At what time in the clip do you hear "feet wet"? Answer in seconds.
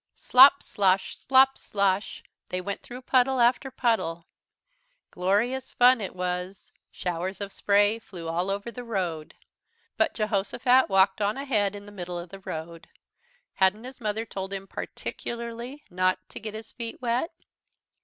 16.71-17.29